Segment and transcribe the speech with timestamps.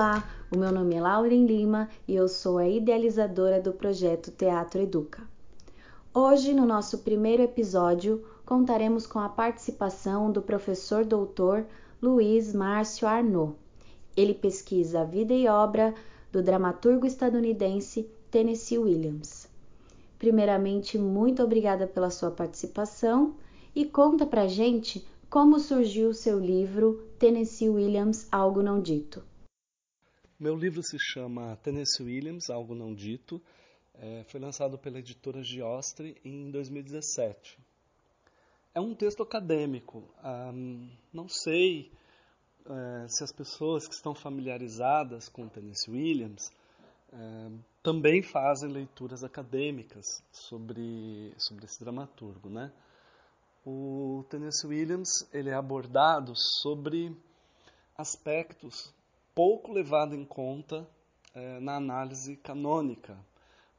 [0.00, 4.80] Olá, o meu nome é Lauren Lima e eu sou a idealizadora do projeto Teatro
[4.80, 5.22] Educa.
[6.14, 11.66] Hoje, no nosso primeiro episódio, contaremos com a participação do professor doutor
[12.00, 13.54] Luiz Márcio Arnaud.
[14.16, 15.94] Ele pesquisa a vida e obra
[16.32, 19.48] do dramaturgo estadunidense Tennessee Williams.
[20.18, 23.34] Primeiramente, muito obrigada pela sua participação
[23.76, 29.28] e conta pra gente como surgiu o seu livro Tennessee Williams Algo Não Dito.
[30.40, 33.42] Meu livro se chama Tennessee Williams, Algo Não Dito.
[33.92, 37.58] É, foi lançado pela editora Giostre em 2017.
[38.74, 40.02] É um texto acadêmico.
[41.12, 41.92] não sei
[42.64, 46.50] é, se as pessoas que estão familiarizadas com Tennessee Williams
[47.12, 47.50] é,
[47.82, 52.48] também fazem leituras acadêmicas sobre, sobre esse dramaturgo.
[52.48, 52.72] Né?
[53.62, 56.32] O Tennessee Williams ele é abordado
[56.62, 57.14] sobre
[57.94, 58.98] aspectos
[59.40, 60.86] pouco levado em conta
[61.34, 63.16] é, na análise canônica,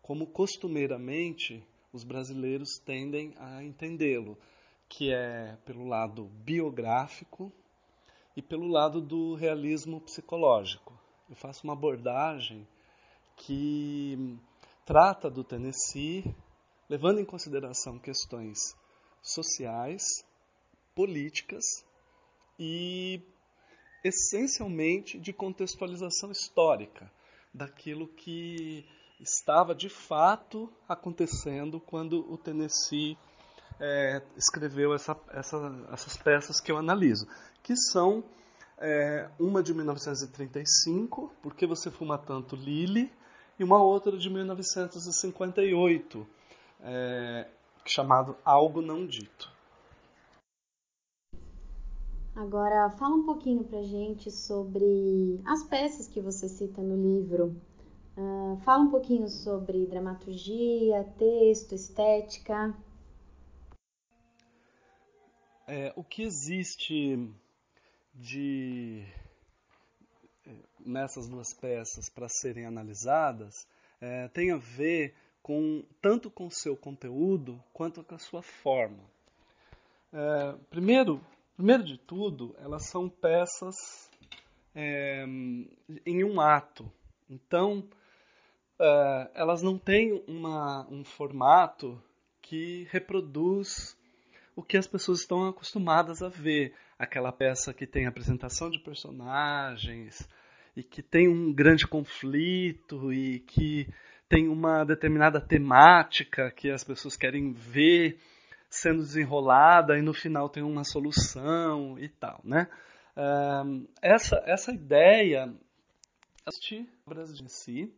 [0.01, 4.35] como costumeiramente os brasileiros tendem a entendê-lo,
[4.89, 7.53] que é pelo lado biográfico
[8.35, 10.99] e pelo lado do realismo psicológico.
[11.29, 12.67] Eu faço uma abordagem
[13.35, 14.39] que
[14.83, 16.23] trata do Tennessee,
[16.89, 18.57] levando em consideração questões
[19.21, 20.01] sociais,
[20.95, 21.63] políticas
[22.57, 23.21] e
[24.03, 27.11] essencialmente de contextualização histórica
[27.53, 28.85] daquilo que
[29.19, 33.17] estava de fato acontecendo quando o Tennessee
[33.79, 37.27] é, escreveu essa, essa, essas peças que eu analiso,
[37.61, 38.23] que são
[38.77, 43.11] é, uma de 1935, Por que você fuma tanto, Lily,
[43.59, 46.27] e uma outra de 1958,
[46.81, 47.47] é,
[47.85, 49.50] chamado Algo Não Dito.
[52.35, 57.61] Agora, fala um pouquinho pra gente sobre as peças que você cita no livro.
[58.17, 62.73] Uh, fala um pouquinho sobre dramaturgia, texto, estética.
[65.67, 67.29] É, o que existe
[68.13, 69.05] de
[70.45, 73.67] é, nessas duas peças para serem analisadas
[73.99, 75.13] é, tem a ver
[75.43, 79.03] com tanto com seu conteúdo quanto com a sua forma.
[80.13, 81.21] É, primeiro,
[81.55, 84.09] Primeiro de tudo, elas são peças
[84.73, 85.25] é,
[86.05, 86.91] em um ato.
[87.29, 87.87] Então,
[88.79, 92.01] é, elas não têm uma, um formato
[92.41, 93.97] que reproduz
[94.55, 96.73] o que as pessoas estão acostumadas a ver.
[96.97, 100.27] Aquela peça que tem apresentação de personagens
[100.75, 103.87] e que tem um grande conflito e que
[104.29, 108.19] tem uma determinada temática que as pessoas querem ver
[108.81, 112.67] sendo desenrolada e no final tem uma solução e tal, né?
[114.01, 115.53] essa, essa ideia
[116.45, 117.93] assistir obras de si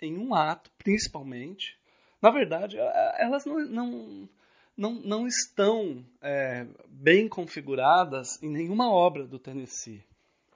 [0.00, 1.78] em um ato, principalmente.
[2.20, 2.76] Na verdade,
[3.16, 4.28] elas não, não,
[4.76, 10.04] não, não estão é, bem configuradas em nenhuma obra do Tennessee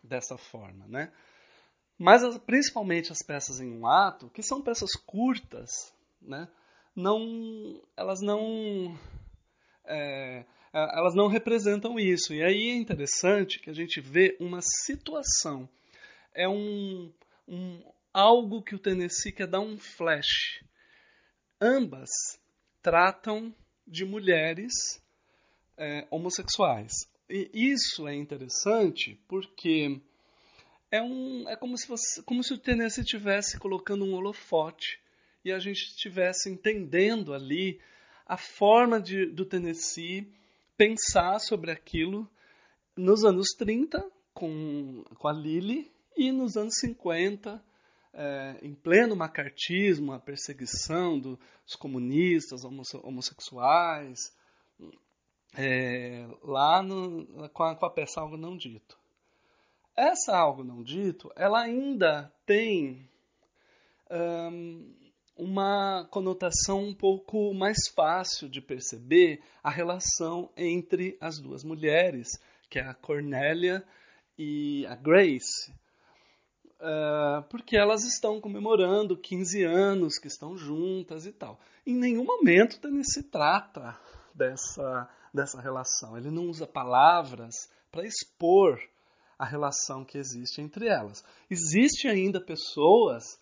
[0.03, 1.13] dessa forma, né?
[1.99, 6.49] Mas principalmente as peças em um ato, que são peças curtas, né?
[6.95, 8.99] Não, elas não
[9.87, 12.35] é, elas não representam isso.
[12.35, 15.69] E aí é interessante que a gente vê uma situação.
[16.35, 17.13] É um,
[17.49, 17.83] um
[18.13, 20.63] algo que o Tennessee quer dar um flash.
[21.61, 22.11] Ambas
[22.83, 23.55] tratam
[23.87, 24.73] de mulheres
[25.77, 26.93] é, homossexuais.
[27.29, 30.01] E isso é interessante porque
[30.91, 35.01] é, um, é como, se como se o Tennessee estivesse colocando um holofote
[35.45, 37.81] e a gente estivesse entendendo ali
[38.27, 40.31] a forma de, do Tennessee
[40.77, 42.29] pensar sobre aquilo
[42.97, 44.05] nos anos 30,
[44.35, 47.63] com, com a Lily, e nos anos 50,
[48.15, 54.35] é, em pleno macartismo, a perseguição dos comunistas, homosse homossexuais,
[55.57, 58.99] é, lá no, com, a, com a peça Algo Não Dito.
[59.95, 63.09] Essa Algo Não Dito, ela ainda tem
[65.37, 72.29] uma conotação um pouco mais fácil de perceber a relação entre as duas mulheres,
[72.71, 73.85] que é a Cornélia
[74.39, 75.71] e a Grace,
[76.81, 81.61] uh, porque elas estão comemorando 15 anos que estão juntas e tal.
[81.87, 83.99] Em nenhum momento se trata
[84.35, 86.17] dessa, dessa relação.
[86.17, 88.81] Ele não usa palavras para expor
[89.39, 91.23] a relação que existe entre elas.
[91.51, 93.39] Existem ainda pessoas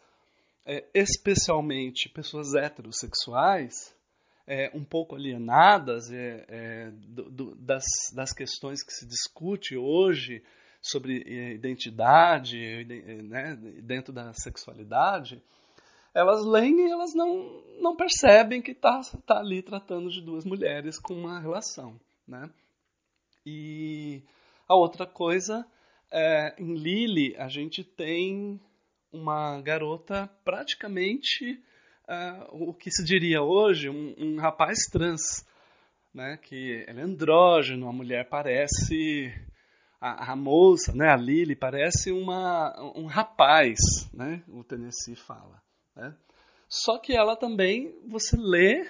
[0.67, 3.95] é, especialmente pessoas heterossexuais,
[4.47, 7.85] é, um pouco alienadas é, é, do, do, das,
[8.15, 10.43] das questões que se discute hoje
[10.81, 11.23] sobre
[11.55, 12.85] identidade,
[13.25, 15.43] né, dentro da sexualidade,
[16.13, 20.99] elas leem e elas não, não percebem que está tá ali tratando de duas mulheres
[20.99, 21.99] com uma relação.
[22.29, 22.51] Né?
[23.47, 24.23] E
[24.69, 25.67] a outra coisa,
[26.11, 28.61] é, em Lily, a gente tem
[29.15, 31.63] uma garota praticamente
[32.09, 35.47] uh, o que se diria hoje, um, um rapaz trans,
[36.13, 36.37] né?
[36.43, 39.33] que é andrógeno, a mulher parece
[40.01, 43.79] a, a, moça, né, a Lily, parece uma, um rapaz,
[44.13, 45.63] né, o Tennessee fala.
[45.97, 46.15] Né?
[46.69, 48.87] Só que ela também, você lê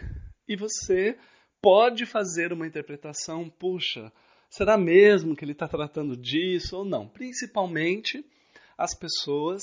[0.48, 1.16] e você
[1.62, 4.12] pode fazer uma interpretação, puxa,
[4.48, 7.08] será mesmo que ele está tratando disso ou não?
[7.08, 8.24] Principalmente
[8.76, 9.62] as pessoas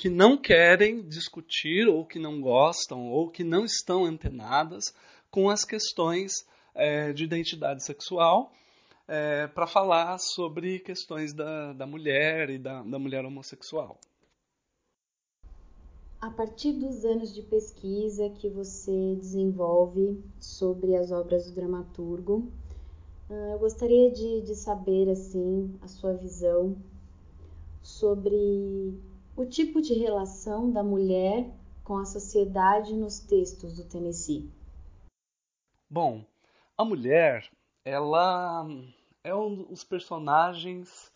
[0.00, 4.94] que não querem discutir ou que não gostam ou que não estão antenadas
[5.30, 6.32] com as questões
[6.74, 8.50] é, de identidade sexual
[9.06, 13.98] é, para falar sobre questões da, da mulher e da, da mulher homossexual.
[16.18, 22.50] A partir dos anos de pesquisa que você desenvolve sobre as obras do dramaturgo,
[23.28, 26.74] ah, eu gostaria de, de saber assim a sua visão
[27.82, 28.98] sobre
[29.40, 31.50] o tipo de relação da mulher
[31.82, 34.52] com a sociedade nos textos do Tennessee.
[35.88, 36.24] Bom,
[36.76, 37.50] a mulher,
[37.82, 38.66] ela
[39.24, 41.10] é um dos personagens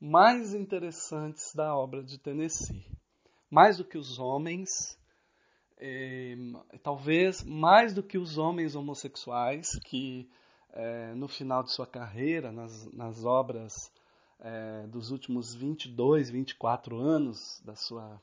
[0.00, 2.84] mais interessantes da obra de Tennessee
[3.50, 4.98] mais do que os homens,
[5.78, 6.36] é,
[6.82, 10.28] talvez mais do que os homens homossexuais que
[10.72, 13.92] é, no final de sua carreira, nas, nas obras
[14.40, 18.20] é, dos últimos 22, 24 anos da sua,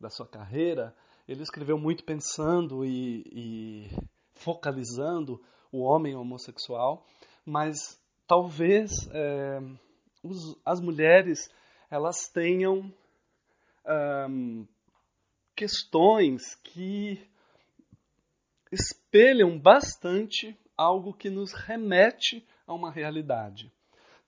[0.00, 0.94] da sua carreira,
[1.26, 3.90] ele escreveu muito pensando e, e
[4.34, 5.42] focalizando
[5.72, 7.06] o homem homossexual,
[7.44, 9.60] mas talvez é,
[10.22, 11.50] os, as mulheres
[11.90, 12.92] elas tenham
[14.28, 14.66] um,
[15.54, 17.20] questões que
[18.72, 23.72] espelham bastante algo que nos remete a uma realidade.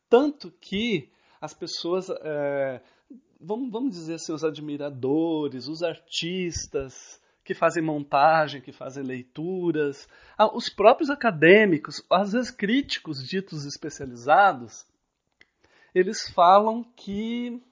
[0.09, 1.11] Tanto que
[1.41, 2.81] as pessoas, é,
[3.41, 10.09] vamos, vamos dizer assim, os admiradores, os artistas que fazem montagem, que fazem leituras,
[10.53, 14.85] os próprios acadêmicos, às vezes críticos ditos especializados,
[15.95, 17.63] eles falam que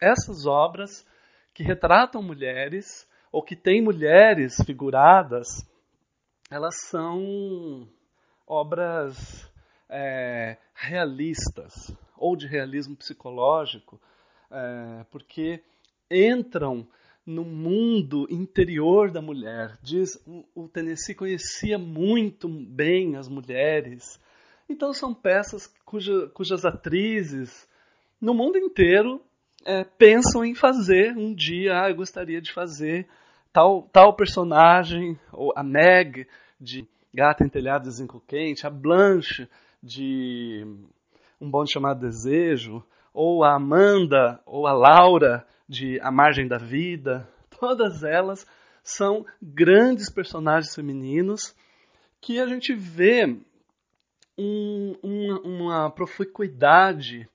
[0.00, 1.04] essas obras
[1.52, 5.46] que retratam mulheres ou que têm mulheres figuradas,
[6.50, 7.88] elas são
[8.46, 9.50] obras
[9.88, 14.00] é, realistas ou de realismo psicológico,
[14.50, 15.62] é, porque
[16.10, 16.86] entram
[17.24, 19.76] no mundo interior da mulher.
[19.82, 20.20] Diz
[20.54, 24.20] o, Tennessee conhecia muito bem as mulheres.
[24.68, 27.68] Então são peças cuja, cujas atrizes
[28.20, 29.20] no mundo inteiro
[29.64, 33.06] é, pensam em fazer um dia, ah, eu gostaria de fazer
[33.52, 36.26] tal, tal personagem, ou a Meg
[36.60, 39.48] de Gata em Telhado de Zinco Quente, a Blanche
[39.86, 40.66] de
[41.40, 42.84] Um Bom Chamado Desejo,
[43.14, 48.46] ou a Amanda ou a Laura de A Margem da Vida, todas elas
[48.82, 51.54] são grandes personagens femininos
[52.20, 53.36] que a gente vê
[54.36, 57.28] um, uma, uma proficuidade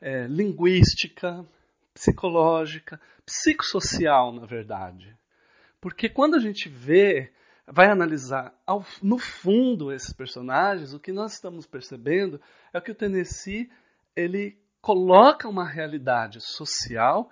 [0.00, 1.46] é, linguística,
[1.94, 5.16] psicológica, psicossocial, na verdade.
[5.80, 7.32] Porque quando a gente vê,
[7.72, 12.38] vai analisar ao, no fundo esses personagens, o que nós estamos percebendo
[12.70, 13.70] é que o Tennessee
[14.14, 17.30] ele coloca uma realidade social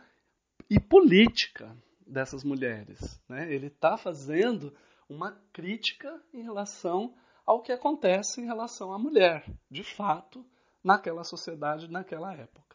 [0.71, 3.21] e política dessas mulheres.
[3.29, 3.53] Né?
[3.53, 4.75] Ele está fazendo
[5.11, 10.43] uma crítica em relação ao que acontece em relação à mulher, de fato,
[10.83, 12.71] naquela sociedade, naquela época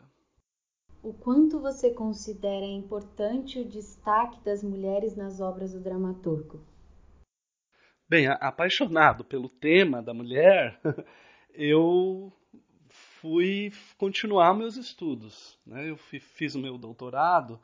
[1.01, 6.65] o quanto você considera importante o destaque das mulheres nas obras do dramaturgo?
[8.15, 10.79] Bem, apaixonado pelo tema da mulher,
[11.53, 12.31] eu
[13.19, 15.60] fui continuar meus estudos.
[15.67, 15.89] Né?
[15.89, 17.60] Eu fiz o meu doutorado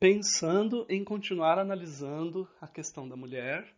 [0.00, 3.68] pensando em continuar analisando a questão da mulher,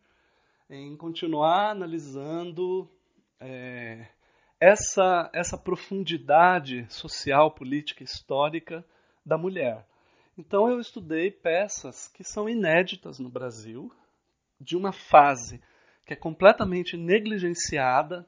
[0.69, 2.89] em continuar analisando
[3.37, 4.07] é,
[4.57, 8.85] essa, essa profundidade social, política, histórica
[9.25, 9.85] da mulher.
[10.37, 13.91] Então eu estudei peças que são inéditas no Brasil,
[14.61, 15.61] de uma fase
[16.05, 18.27] que é completamente negligenciada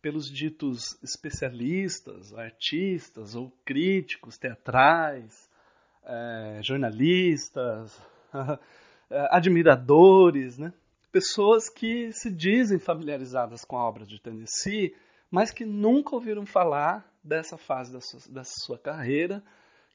[0.00, 5.48] pelos ditos especialistas, artistas ou críticos teatrais,
[6.04, 7.96] é, jornalistas,
[9.30, 10.72] admiradores, né?
[11.12, 14.96] pessoas que se dizem familiarizadas com a obra de Tennessee,
[15.30, 19.42] mas que nunca ouviram falar dessa fase da sua, da sua carreira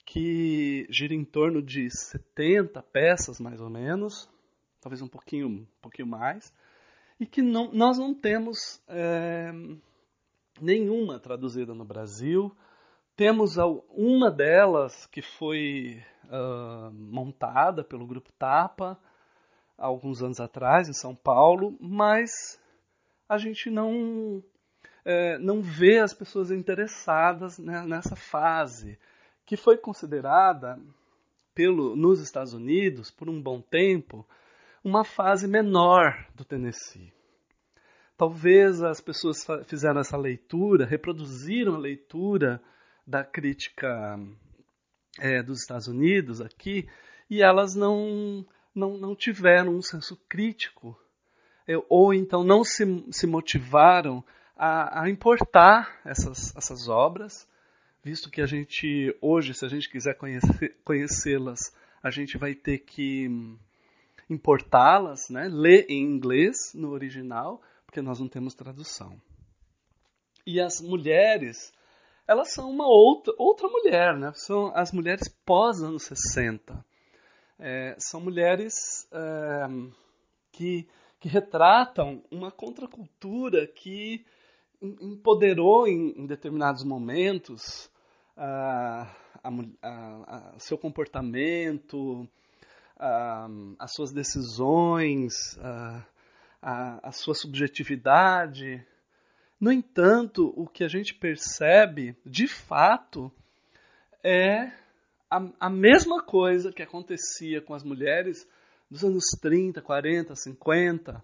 [0.05, 4.29] que gira em torno de 70 peças, mais ou menos,
[4.79, 6.53] talvez um pouquinho, um pouquinho mais,
[7.19, 9.51] e que não, nós não temos é,
[10.61, 12.55] nenhuma traduzida no Brasil.
[13.15, 13.57] Temos
[13.89, 18.99] uma delas que foi uh, montada pelo Grupo Tapa
[19.77, 22.31] alguns anos atrás, em São Paulo, mas
[23.29, 24.43] a gente não,
[25.05, 28.97] é, não vê as pessoas interessadas né, nessa fase
[29.45, 30.79] que foi considerada
[31.53, 34.25] pelo, nos Estados Unidos, por um bom tempo,
[34.87, 37.11] uma fase menor do Tennessee.
[38.15, 42.61] Talvez as pessoas fizeram essa leitura, reproduziram a leitura
[43.05, 44.17] da crítica
[45.19, 46.87] é, dos Estados Unidos aqui,
[47.29, 50.97] e elas não, não, não tiveram um senso crítico,
[51.67, 54.23] é, ou então não se, se motivaram
[54.55, 57.45] a, a importar essas, essas obras
[58.01, 60.17] visto que a gente, hoje, se a gente quiser
[60.85, 63.27] conhecê-las, a gente vai ter que
[64.29, 65.47] importá-las, né?
[65.49, 69.19] ler em inglês no original, porque nós não temos tradução.
[70.45, 71.73] E as mulheres,
[72.27, 74.31] elas são uma outra, outra mulher, né?
[74.35, 76.85] são as mulheres pós anos 60.
[77.59, 79.67] É, são mulheres é,
[80.51, 80.87] que,
[81.19, 84.25] que retratam uma contracultura que
[84.81, 87.89] empoderou em, em determinados momentos
[88.35, 89.11] a,
[89.43, 89.49] a,
[89.81, 92.27] a, seu comportamento,
[92.99, 95.33] as suas decisões,
[96.61, 98.85] a, sua subjetividade.
[99.59, 103.31] No entanto, o que a gente percebe, de fato,
[104.23, 104.71] é
[105.29, 108.47] a, mesma coisa que acontecia com as mulheres
[108.89, 111.23] dos anos 30, 40, 50,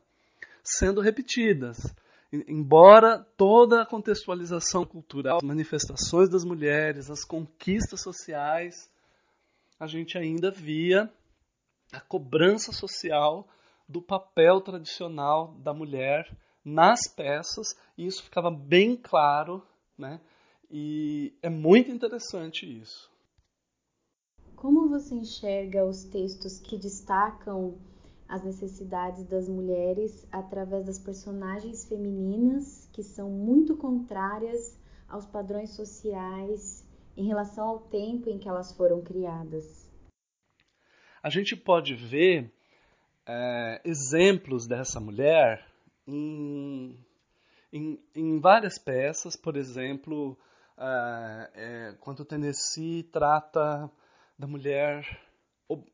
[0.64, 1.78] sendo repetidas
[2.48, 8.90] embora toda a contextualização cultural, as manifestações das mulheres, as conquistas sociais,
[9.80, 11.12] a gente ainda via
[11.94, 13.48] a cobrança social
[13.88, 16.36] do papel tradicional da mulher
[16.66, 19.62] nas peças, e isso ficava bem claro,
[19.98, 20.20] né?
[20.72, 23.12] E é muito interessante isso.
[24.56, 27.78] Como você enxerga os textos que destacam
[28.28, 34.76] as necessidades das mulheres através das personagens femininas que são muito contrárias
[35.08, 36.84] aos padrões sociais
[37.16, 39.83] em relação ao tempo em que elas foram criadas.
[41.24, 42.52] A gente pode ver
[43.26, 45.66] é, exemplos dessa mulher
[46.06, 47.00] em,
[47.72, 50.38] em, em, várias peças, por exemplo,
[50.78, 53.90] é, é, quando Tennessee trata
[54.38, 55.22] da mulher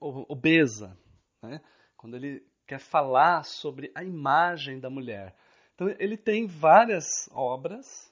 [0.01, 0.98] obesa,
[1.43, 1.62] né?
[1.95, 5.36] quando ele quer falar sobre a imagem da mulher.
[5.75, 8.12] Então, ele tem várias obras.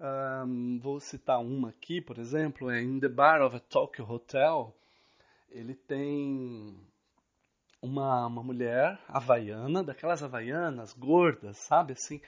[0.00, 4.74] Um, vou citar uma aqui, por exemplo, é In the Bar of a Tokyo Hotel.
[5.48, 6.76] Ele tem
[7.80, 12.20] uma, uma mulher havaiana, daquelas havaianas gordas, sabe assim,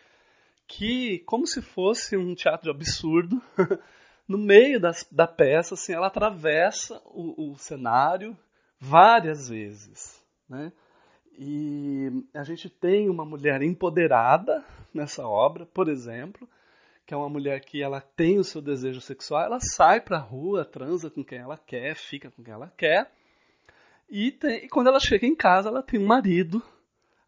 [0.67, 3.41] que como se fosse um teatro absurdo,
[4.29, 8.37] no meio das, da peça, assim, ela atravessa o, o cenário
[8.79, 10.23] várias vezes.
[10.49, 10.73] Né?
[11.39, 16.49] E a gente tem uma mulher empoderada nessa obra, por exemplo,
[17.07, 20.21] que é uma mulher que ela tem o seu desejo sexual, ela sai para a
[20.21, 23.11] rua, transa com quem ela quer, fica com quem ela quer,
[24.11, 26.63] e, tem, e quando ela chega em casa, ela tem um marido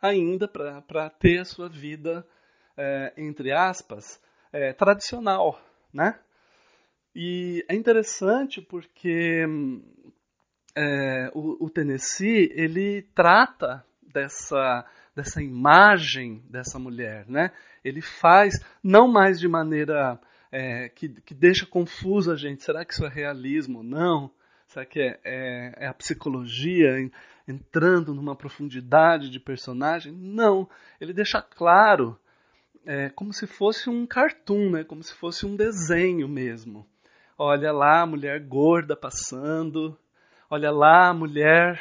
[0.02, 2.26] ainda para ter a sua vida,
[2.76, 4.20] é, entre aspas,
[4.52, 5.60] é, tradicional,
[5.92, 6.18] né?
[7.14, 9.44] E é interessante porque
[10.76, 14.86] é, o, o, Tennessee ele trata dessa
[15.18, 17.50] dessa imagem dessa mulher, né?
[17.84, 20.18] Ele faz não mais de maneira
[20.50, 22.62] é, que, que deixa confusa a gente.
[22.62, 23.82] Será que isso é realismo?
[23.82, 24.30] Não.
[24.68, 26.88] Será que é, é, é a psicologia
[27.48, 30.12] entrando numa profundidade de personagem?
[30.12, 30.68] Não.
[31.00, 32.16] Ele deixa claro,
[32.86, 34.84] é, como se fosse um cartoon, né?
[34.84, 36.86] Como se fosse um desenho mesmo.
[37.36, 39.98] Olha lá a mulher gorda passando,
[40.50, 41.78] Olha lá, a mulher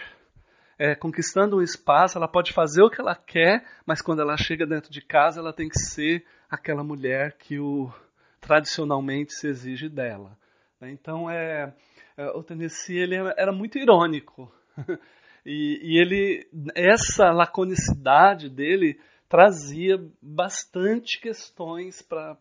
[0.77, 4.65] é, conquistando um espaço, ela pode fazer o que ela quer, mas quando ela chega
[4.65, 7.91] dentro de casa, ela tem que ser aquela mulher que o
[8.39, 10.37] tradicionalmente se exige dela.
[10.79, 10.91] Né?
[10.91, 11.73] Então, é,
[12.15, 14.51] é, o Tennessee ele era muito irônico.
[15.49, 22.37] E, e ele, essa laconicidade dele trazia bastante questões para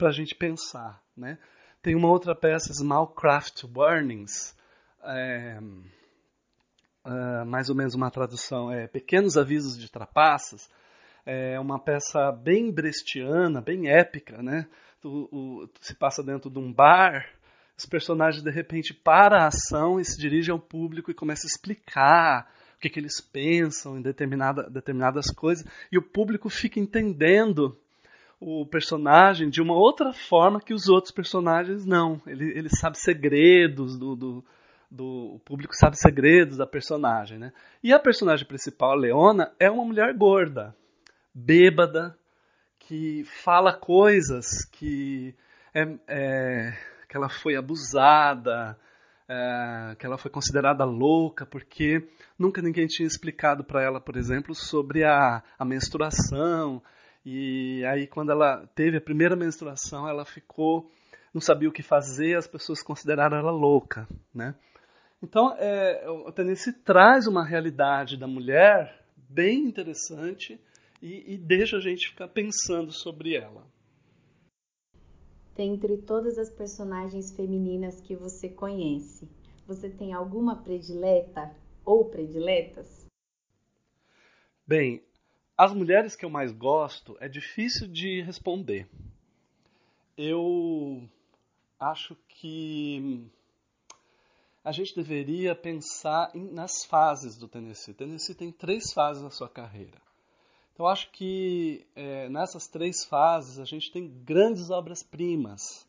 [0.00, 1.02] a gente pensar.
[1.16, 1.36] Né?
[1.82, 4.56] Tem uma outra peça, Small Craft Warnings,
[5.02, 5.58] é,
[7.04, 10.70] é, mais ou menos uma tradução, é Pequenos Avisos de Trapaças,
[11.26, 14.66] é uma peça bem brestiana, bem épica, né?
[15.02, 17.26] O, o, se passa dentro de um bar
[17.76, 21.52] os personagens de repente param a ação e se dirigem ao público e começam a
[21.52, 27.76] explicar o que, que eles pensam em determinada, determinadas coisas, e o público fica entendendo
[28.40, 32.20] o personagem de uma outra forma que os outros personagens não.
[32.26, 34.44] Ele, ele sabe segredos do, do,
[34.94, 37.38] do, público sabe segredos da personagem.
[37.38, 37.52] Né?
[37.82, 40.74] E a personagem principal, a Leona, é uma mulher gorda,
[41.34, 42.16] bêbada,
[42.78, 45.34] que fala coisas que.
[45.74, 46.72] É, é,
[47.08, 48.78] que ela foi abusada,
[49.28, 52.08] é, que ela foi considerada louca, porque
[52.38, 56.82] nunca ninguém tinha explicado para ela, por exemplo, sobre a, a menstruação.
[57.24, 60.90] E aí, quando ela teve a primeira menstruação, ela ficou,
[61.32, 64.54] não sabia o que fazer, as pessoas consideraram ela louca, né?
[65.24, 70.60] Então, é, o Tennessee traz uma realidade da mulher bem interessante
[71.00, 73.66] e, e deixa a gente ficar pensando sobre ela.
[75.56, 79.26] Dentre todas as personagens femininas que você conhece,
[79.66, 83.06] você tem alguma predileta ou prediletas?
[84.66, 85.02] Bem,
[85.56, 88.86] as mulheres que eu mais gosto é difícil de responder.
[90.18, 91.08] Eu
[91.80, 93.30] acho que
[94.64, 97.92] a gente deveria pensar em, nas fases do Tennessee.
[97.92, 100.00] Tennessee tem três fases na sua carreira.
[100.72, 105.86] Então, acho que é, nessas três fases a gente tem grandes obras-primas.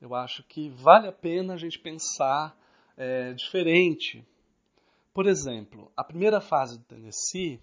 [0.00, 2.54] Eu acho que vale a pena a gente pensar
[2.96, 4.22] é, diferente.
[5.14, 7.58] Por exemplo, a primeira fase do Tennessee,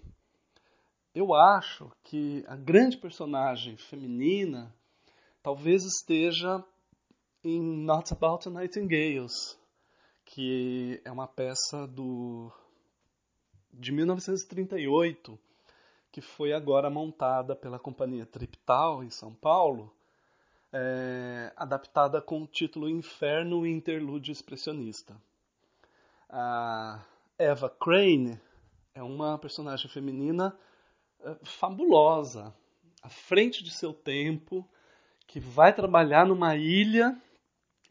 [1.14, 4.74] eu acho que a grande personagem feminina
[5.42, 6.64] talvez esteja
[7.44, 9.58] em Not About Nightingales,
[10.32, 12.50] que é uma peça do
[13.70, 15.38] de 1938
[16.10, 19.94] que foi agora montada pela companhia Triptal em São Paulo,
[20.72, 25.14] é, adaptada com o título Inferno Interlúdio Expressionista.
[26.30, 27.04] A
[27.38, 28.40] Eva Crane
[28.94, 30.58] é uma personagem feminina
[31.20, 32.54] é, fabulosa,
[33.02, 34.66] à frente de seu tempo,
[35.26, 37.14] que vai trabalhar numa ilha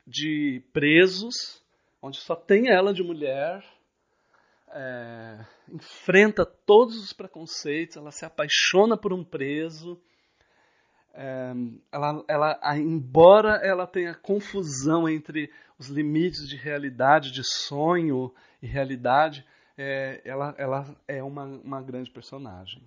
[0.08, 1.61] de presos,
[2.02, 3.64] onde só tem ela de mulher,
[4.74, 10.02] é, enfrenta todos os preconceitos, ela se apaixona por um preso.
[11.14, 11.54] É,
[11.92, 19.46] ela, ela, embora ela tenha confusão entre os limites de realidade, de sonho e realidade,
[19.78, 22.82] é, ela, ela é uma, uma grande personagem.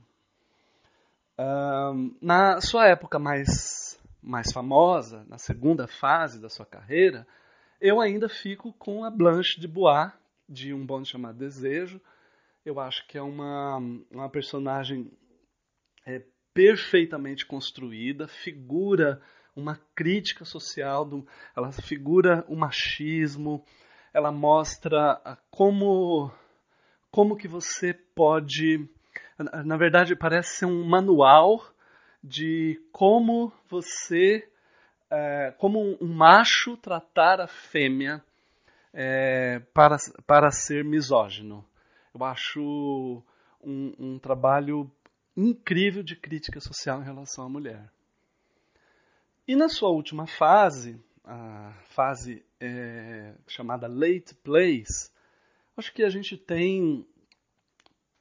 [2.20, 7.26] na sua época mais, mais famosa, na segunda fase da sua carreira,
[7.84, 10.10] eu ainda fico com a Blanche de Bois,
[10.48, 12.00] de Um Bonde Chamado Desejo.
[12.64, 13.76] Eu acho que é uma,
[14.10, 15.12] uma personagem
[16.06, 19.20] é, perfeitamente construída, figura
[19.54, 23.62] uma crítica social, do, ela figura o machismo,
[24.14, 25.20] ela mostra
[25.50, 26.32] como,
[27.10, 28.88] como que você pode.
[29.66, 31.62] Na verdade, parece ser um manual
[32.22, 34.50] de como você,
[35.14, 38.22] é, como um macho tratar a fêmea
[38.92, 39.96] é, para,
[40.26, 41.64] para ser misógino.
[42.12, 43.22] Eu acho
[43.62, 44.90] um, um trabalho
[45.36, 47.90] incrível de crítica social em relação à mulher.
[49.46, 55.12] E na sua última fase, a fase é, chamada Late Plays,
[55.76, 57.06] acho que a gente tem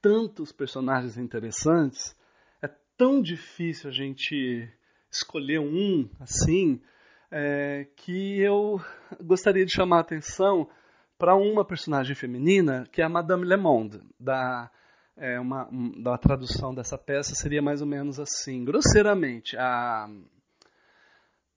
[0.00, 2.16] tantos personagens interessantes,
[2.60, 4.70] é tão difícil a gente
[5.16, 6.80] escolher um assim,
[7.30, 8.80] é, que eu
[9.22, 10.68] gostaria de chamar a atenção
[11.18, 14.70] para uma personagem feminina, que é a Madame Le Monde, da,
[15.16, 15.68] é, uma,
[16.02, 20.08] da tradução dessa peça seria mais ou menos assim, grosseiramente, a,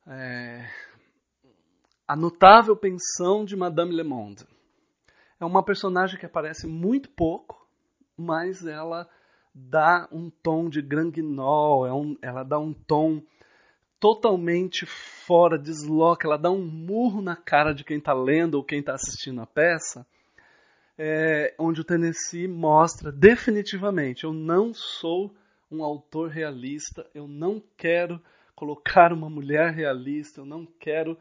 [0.08, 0.70] é,
[2.08, 4.46] a notável pensão de Madame Le Monde.
[5.39, 7.67] É uma personagem que aparece muito pouco,
[8.17, 9.08] mas ela
[9.54, 13.22] dá um tom de grand guignol, é um, ela dá um tom
[14.00, 18.80] totalmente fora, desloca, ela dá um murro na cara de quem está lendo ou quem
[18.80, 20.06] está assistindo a peça,
[20.98, 25.34] é, onde o Tennessee mostra definitivamente: eu não sou
[25.70, 28.22] um autor realista, eu não quero
[28.56, 31.18] colocar uma mulher realista, eu não quero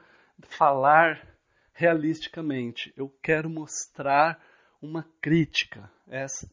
[0.49, 1.37] falar
[1.73, 4.41] realisticamente, eu quero mostrar
[4.81, 5.91] uma crítica.
[6.09, 6.49] Essa,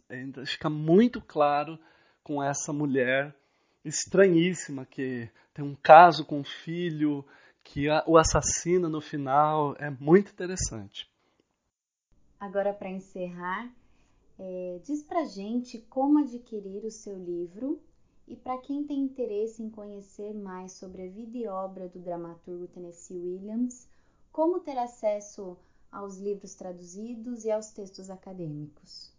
[0.46, 1.80] fica muito claro
[2.24, 3.34] com essa mulher
[3.86, 7.26] estranhíssima que tem um caso com o filho
[7.64, 9.76] que o assassina no final.
[9.78, 11.08] É muito interessante.
[12.40, 13.72] Agora, para encerrar,
[14.38, 17.80] é, diz pra gente como adquirir o seu livro
[18.28, 22.68] e para quem tem interesse em conhecer mais sobre a vida e obra do dramaturgo
[22.68, 23.88] Tennessee Williams,
[24.32, 25.58] como ter acesso
[25.92, 29.14] aos livros traduzidos e aos textos acadêmicos?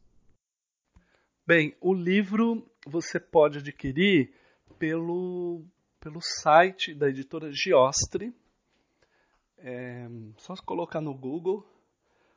[1.47, 4.35] Bem, o livro você pode adquirir
[4.79, 5.65] pelo,
[6.05, 8.31] pelo site da editora Giostre.
[9.57, 11.67] É, só colocar no Google.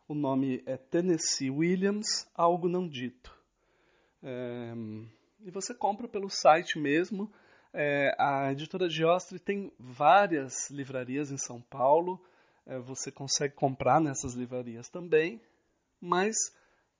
[0.07, 3.37] O nome é Tennessee Williams, Algo Não Dito.
[4.23, 4.73] É,
[5.41, 7.29] e você compra pelo site mesmo.
[7.73, 12.23] É, a editora Giostre tem várias livrarias em São Paulo.
[12.65, 15.41] É, você consegue comprar nessas livrarias também.
[15.99, 16.37] Mas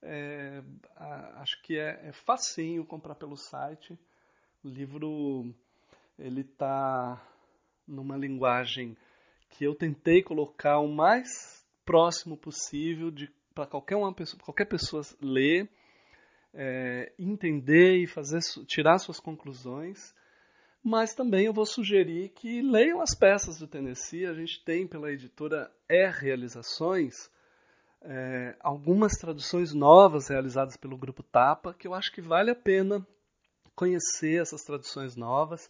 [0.02, 0.62] é,
[1.36, 3.98] acho que é, é facinho comprar pelo site.
[4.62, 5.54] Livro
[6.18, 7.22] ele está
[7.86, 8.96] numa linguagem
[9.50, 15.02] que eu tentei colocar o mais próximo possível de para qualquer uma pessoa, qualquer pessoa
[15.20, 15.68] ler,
[16.54, 20.14] é, entender e fazer tirar suas conclusões.
[20.82, 24.26] Mas também eu vou sugerir que leiam as peças do Tennessee.
[24.26, 27.28] A gente tem pela editora R Realizações
[28.00, 33.04] é, algumas traduções novas realizadas pelo Grupo Tapa, que eu acho que vale a pena
[33.74, 35.68] conhecer essas traduções novas,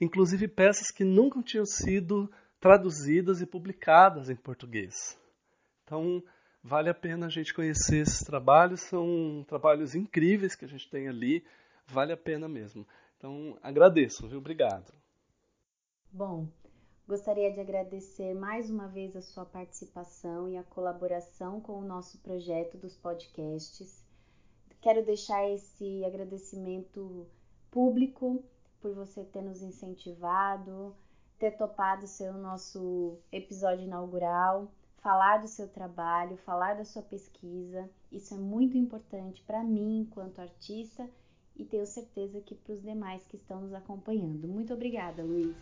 [0.00, 2.30] inclusive peças que nunca tinham sido
[2.60, 5.18] traduzidas e publicadas em português.
[5.84, 6.22] Então,
[6.62, 11.08] vale a pena a gente conhecer esses trabalhos, são trabalhos incríveis que a gente tem
[11.08, 11.44] ali,
[11.86, 12.86] vale a pena mesmo.
[13.16, 14.38] Então, agradeço, viu?
[14.38, 14.92] Obrigado.
[16.10, 16.48] Bom,
[17.08, 22.18] Gostaria de agradecer mais uma vez a sua participação e a colaboração com o nosso
[22.18, 24.04] projeto dos podcasts.
[24.82, 27.26] Quero deixar esse agradecimento
[27.70, 28.44] público
[28.80, 30.94] por você ter nos incentivado,
[31.38, 37.88] ter topado ser o nosso episódio inaugural, falar do seu trabalho, falar da sua pesquisa.
[38.10, 41.08] Isso é muito importante para mim enquanto artista
[41.56, 44.46] e tenho certeza que para os demais que estão nos acompanhando.
[44.46, 45.56] Muito obrigada, Luiz.